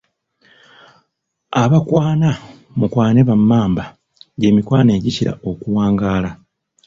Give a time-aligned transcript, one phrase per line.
[1.61, 2.29] Abakwana
[2.79, 3.83] mukwane ba Mmamba
[4.39, 6.29] Gye mikwano egikira okuwangaala.